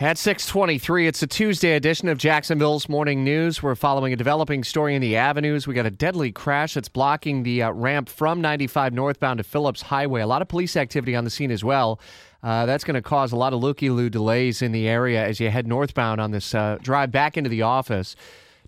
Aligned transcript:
At 0.00 0.18
623, 0.18 1.06
it's 1.06 1.22
a 1.22 1.26
Tuesday 1.28 1.76
edition 1.76 2.08
of 2.08 2.18
Jacksonville's 2.18 2.88
Morning 2.88 3.22
News. 3.22 3.62
We're 3.62 3.76
following 3.76 4.12
a 4.12 4.16
developing 4.16 4.64
story 4.64 4.96
in 4.96 5.00
the 5.00 5.14
avenues. 5.14 5.68
We 5.68 5.74
got 5.74 5.86
a 5.86 5.90
deadly 5.92 6.32
crash 6.32 6.74
that's 6.74 6.88
blocking 6.88 7.44
the 7.44 7.62
uh, 7.62 7.70
ramp 7.70 8.08
from 8.08 8.40
95 8.40 8.92
northbound 8.92 9.38
to 9.38 9.44
Phillips 9.44 9.82
Highway. 9.82 10.20
A 10.22 10.26
lot 10.26 10.42
of 10.42 10.48
police 10.48 10.76
activity 10.76 11.14
on 11.14 11.22
the 11.22 11.30
scene 11.30 11.52
as 11.52 11.62
well. 11.62 12.00
Uh, 12.42 12.66
that's 12.66 12.82
going 12.82 12.96
to 12.96 13.02
cause 13.02 13.30
a 13.30 13.36
lot 13.36 13.52
of 13.52 13.60
looky-loo 13.60 14.10
delays 14.10 14.62
in 14.62 14.72
the 14.72 14.88
area 14.88 15.24
as 15.24 15.38
you 15.38 15.48
head 15.48 15.68
northbound 15.68 16.20
on 16.20 16.32
this 16.32 16.56
uh, 16.56 16.76
drive 16.82 17.12
back 17.12 17.36
into 17.36 17.48
the 17.48 17.62
office. 17.62 18.16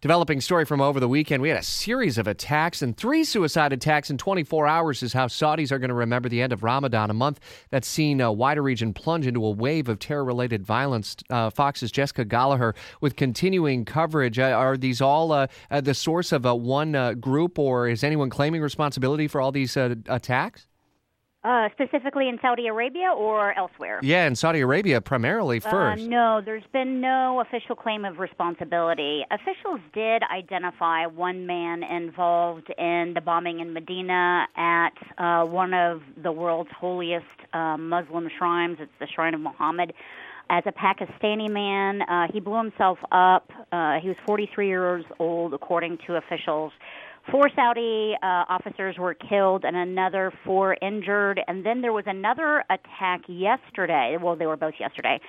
Developing 0.06 0.40
story 0.40 0.64
from 0.64 0.80
over 0.80 1.00
the 1.00 1.08
weekend. 1.08 1.42
We 1.42 1.48
had 1.48 1.58
a 1.58 1.64
series 1.64 2.16
of 2.16 2.28
attacks 2.28 2.80
and 2.80 2.96
three 2.96 3.24
suicide 3.24 3.72
attacks 3.72 4.08
in 4.08 4.18
24 4.18 4.64
hours 4.64 5.02
is 5.02 5.12
how 5.12 5.26
Saudis 5.26 5.72
are 5.72 5.80
going 5.80 5.88
to 5.88 5.94
remember 5.94 6.28
the 6.28 6.42
end 6.42 6.52
of 6.52 6.62
Ramadan, 6.62 7.10
a 7.10 7.12
month 7.12 7.40
that's 7.70 7.88
seen 7.88 8.20
a 8.20 8.30
wider 8.30 8.62
region 8.62 8.94
plunge 8.94 9.26
into 9.26 9.44
a 9.44 9.50
wave 9.50 9.88
of 9.88 9.98
terror 9.98 10.24
related 10.24 10.64
violence. 10.64 11.16
Uh, 11.28 11.50
Fox's 11.50 11.90
Jessica 11.90 12.24
Gallagher 12.24 12.76
with 13.00 13.16
continuing 13.16 13.84
coverage. 13.84 14.38
Uh, 14.38 14.44
are 14.50 14.76
these 14.76 15.00
all 15.00 15.32
uh, 15.32 15.48
uh 15.72 15.80
the 15.80 15.92
source 15.92 16.30
of 16.30 16.46
uh, 16.46 16.54
one 16.54 16.94
uh, 16.94 17.14
group, 17.14 17.58
or 17.58 17.88
is 17.88 18.04
anyone 18.04 18.30
claiming 18.30 18.62
responsibility 18.62 19.26
for 19.26 19.40
all 19.40 19.50
these 19.50 19.76
attacks? 19.76 20.68
Uh, 21.46 21.68
specifically 21.70 22.28
in 22.28 22.40
Saudi 22.42 22.66
Arabia 22.66 23.12
or 23.16 23.56
elsewhere? 23.56 24.00
Yeah, 24.02 24.26
in 24.26 24.34
Saudi 24.34 24.62
Arabia 24.62 25.00
primarily 25.00 25.58
uh, 25.58 25.70
first. 25.70 26.02
Uh, 26.02 26.06
no, 26.08 26.40
there's 26.44 26.66
been 26.72 27.00
no 27.00 27.38
official 27.38 27.76
claim 27.76 28.04
of 28.04 28.18
responsibility. 28.18 29.24
Officials 29.30 29.78
did 29.94 30.24
identify 30.24 31.06
one 31.06 31.46
man 31.46 31.84
involved 31.84 32.68
in 32.76 33.12
the 33.14 33.20
bombing 33.20 33.60
in 33.60 33.72
Medina 33.72 34.48
at 34.56 34.90
uh, 35.18 35.44
one 35.44 35.72
of 35.72 36.02
the 36.20 36.32
world's 36.32 36.70
holiest 36.76 37.26
uh, 37.52 37.76
Muslim 37.76 38.28
shrines. 38.36 38.78
It's 38.80 38.90
the 38.98 39.06
Shrine 39.06 39.34
of 39.34 39.40
Muhammad. 39.40 39.92
As 40.50 40.64
a 40.66 40.72
Pakistani 40.72 41.48
man, 41.48 42.02
uh, 42.02 42.26
he 42.32 42.40
blew 42.40 42.58
himself 42.58 42.98
up. 43.12 43.52
Uh, 43.70 44.00
he 44.00 44.08
was 44.08 44.16
43 44.26 44.66
years 44.66 45.04
old, 45.20 45.54
according 45.54 45.98
to 46.08 46.16
officials. 46.16 46.72
Four 47.30 47.50
Saudi 47.56 48.14
uh, 48.22 48.44
officers 48.48 48.96
were 48.98 49.14
killed 49.14 49.64
and 49.64 49.76
another 49.76 50.32
four 50.44 50.76
injured. 50.80 51.40
And 51.48 51.66
then 51.66 51.80
there 51.80 51.92
was 51.92 52.04
another 52.06 52.64
attack 52.70 53.22
yesterday. 53.26 54.16
Well, 54.20 54.36
they 54.36 54.46
were 54.46 54.56
both 54.56 54.74
yesterday. 54.78 55.20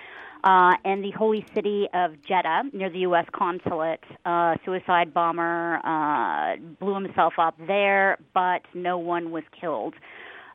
Uh, 0.43 0.73
in 0.85 1.01
the 1.01 1.11
holy 1.11 1.43
city 1.55 1.87
of 1.95 2.11
Jeddah, 2.21 2.65
near 2.71 2.91
the 2.91 2.99
U.S. 2.99 3.25
consulate, 3.33 4.03
uh, 4.23 4.55
suicide 4.63 5.11
bomber 5.11 5.79
uh, 5.83 6.57
blew 6.79 6.93
himself 6.93 7.33
up 7.39 7.55
there, 7.65 8.19
but 8.35 8.61
no 8.75 8.99
one 8.99 9.31
was 9.31 9.43
killed. 9.59 9.95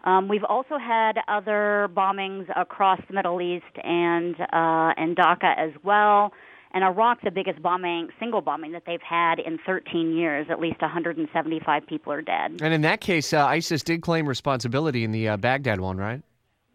Um, 0.04 0.28
we've 0.28 0.44
also 0.44 0.78
had 0.78 1.14
other 1.28 1.88
bombings 1.94 2.46
across 2.56 3.00
the 3.08 3.14
Middle 3.14 3.40
East 3.40 3.64
and 3.82 4.34
uh, 4.40 4.94
and 4.96 5.16
Dhaka 5.16 5.56
as 5.56 5.72
well. 5.82 6.32
And 6.74 6.84
Iraq, 6.84 7.20
the 7.22 7.30
biggest 7.30 7.60
bombing, 7.62 8.08
single 8.18 8.40
bombing 8.40 8.72
that 8.72 8.84
they've 8.86 9.02
had 9.02 9.38
in 9.38 9.58
13 9.66 10.16
years, 10.16 10.46
at 10.50 10.58
least 10.58 10.80
175 10.80 11.86
people 11.86 12.12
are 12.12 12.22
dead. 12.22 12.60
And 12.62 12.72
in 12.72 12.80
that 12.82 13.00
case, 13.00 13.32
uh, 13.32 13.44
ISIS 13.46 13.82
did 13.82 14.00
claim 14.00 14.26
responsibility 14.26 15.04
in 15.04 15.12
the 15.12 15.28
uh, 15.28 15.36
Baghdad 15.36 15.80
one, 15.80 15.98
right? 15.98 16.22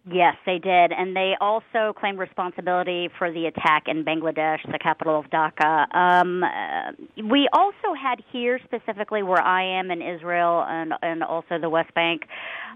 Yes, 0.10 0.36
they 0.46 0.58
did. 0.58 0.94
And 0.94 1.16
they 1.16 1.34
also 1.42 1.94
claimed 2.00 2.18
responsibility 2.18 3.10
for 3.18 3.32
the 3.32 3.48
attack 3.48 3.84
in 3.88 4.06
Bangladesh, 4.06 4.60
the 4.72 4.80
capital 4.80 5.20
of 5.20 5.26
Dhaka. 5.26 5.94
Um, 5.94 6.44
uh, 6.44 7.26
we 7.30 7.50
also 7.52 7.94
had 8.02 8.24
here, 8.32 8.58
specifically 8.64 9.22
where 9.22 9.42
I 9.42 9.80
am 9.80 9.92
in 9.92 10.02
Israel 10.02 10.64
and, 10.66 10.94
and 11.02 11.24
also 11.24 11.60
the 11.60 11.70
West 11.70 11.94
Bank, 11.94 12.22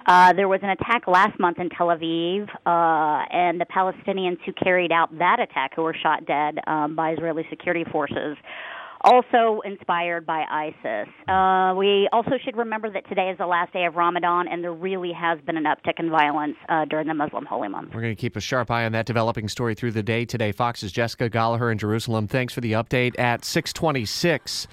uh, 0.07 0.33
there 0.33 0.49
was 0.49 0.59
an 0.61 0.71
attack 0.71 1.07
last 1.07 1.39
month 1.39 1.59
in 1.59 1.69
Tel 1.69 1.87
Aviv, 1.87 2.49
uh, 2.65 3.25
and 3.31 3.61
the 3.61 3.65
Palestinians 3.65 4.39
who 4.45 4.51
carried 4.51 4.91
out 4.91 5.17
that 5.19 5.39
attack, 5.39 5.71
who 5.75 5.83
were 5.83 5.95
shot 5.95 6.25
dead 6.25 6.57
um, 6.67 6.95
by 6.95 7.11
Israeli 7.11 7.45
security 7.49 7.85
forces, 7.91 8.35
also 9.03 9.61
inspired 9.65 10.25
by 10.25 10.43
ISIS. 10.49 11.07
Uh, 11.27 11.73
we 11.75 12.07
also 12.11 12.31
should 12.43 12.57
remember 12.57 12.89
that 12.91 13.07
today 13.09 13.29
is 13.29 13.37
the 13.37 13.45
last 13.45 13.73
day 13.73 13.85
of 13.85 13.95
Ramadan, 13.95 14.47
and 14.47 14.63
there 14.63 14.73
really 14.73 15.11
has 15.11 15.39
been 15.41 15.57
an 15.57 15.65
uptick 15.65 15.99
in 15.99 16.09
violence 16.09 16.55
uh, 16.69 16.85
during 16.85 17.07
the 17.07 17.13
Muslim 17.13 17.45
holy 17.45 17.67
month. 17.67 17.93
We're 17.93 18.01
going 18.01 18.15
to 18.15 18.19
keep 18.19 18.35
a 18.35 18.41
sharp 18.41 18.71
eye 18.71 18.85
on 18.85 18.91
that 18.93 19.05
developing 19.05 19.47
story 19.49 19.75
through 19.75 19.91
the 19.91 20.03
day 20.03 20.25
today. 20.25 20.51
Fox's 20.51 20.91
Jessica 20.91 21.29
Gallagher 21.29 21.71
in 21.71 21.77
Jerusalem. 21.77 22.27
Thanks 22.27 22.53
for 22.53 22.61
the 22.61 22.73
update 22.73 23.17
at 23.19 23.43
626. 23.45 24.67